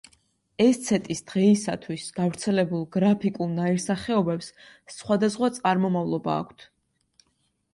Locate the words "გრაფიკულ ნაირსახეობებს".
2.95-4.49